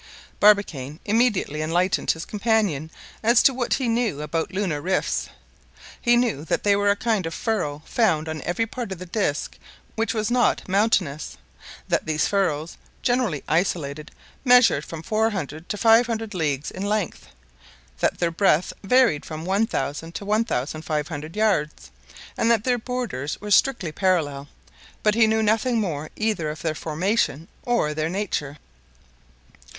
Barbicane 0.39 0.99
immediately 1.05 1.61
enlightened 1.61 2.09
his 2.09 2.25
companion 2.25 2.89
as 3.21 3.43
to 3.43 3.53
what 3.53 3.75
he 3.75 3.87
knew 3.87 4.23
about 4.23 4.51
lunar 4.51 4.81
rifts. 4.81 5.29
He 6.01 6.17
knew 6.17 6.43
that 6.45 6.63
they 6.63 6.75
were 6.75 6.89
a 6.89 6.95
kind 6.95 7.27
of 7.27 7.35
furrow 7.35 7.83
found 7.85 8.27
on 8.27 8.41
every 8.41 8.65
part 8.65 8.91
of 8.91 8.97
the 8.97 9.05
disc 9.05 9.59
which 9.93 10.15
was 10.15 10.31
not 10.31 10.67
mountainous; 10.67 11.37
that 11.87 12.07
these 12.07 12.25
furrows, 12.27 12.77
generally 13.03 13.43
isolated, 13.47 14.09
measured 14.43 14.83
from 14.83 15.03
400 15.03 15.69
to 15.69 15.77
500 15.77 16.33
leagues 16.33 16.71
in 16.71 16.81
length; 16.81 17.27
that 17.99 18.17
their 18.17 18.31
breadth 18.31 18.73
varied 18.83 19.23
from 19.23 19.45
1,000 19.45 20.15
to 20.15 20.25
1,500 20.25 21.35
yards, 21.35 21.91
and 22.35 22.49
that 22.49 22.63
their 22.63 22.79
borders 22.79 23.39
were 23.39 23.51
strictly 23.51 23.91
parallel; 23.91 24.47
but 25.03 25.13
he 25.13 25.27
knew 25.27 25.43
nothing 25.43 25.79
more 25.79 26.09
either 26.15 26.49
of 26.49 26.63
their 26.63 26.73
formation 26.73 27.47
or 27.65 27.93
their 27.93 28.09
nature. 28.09 28.57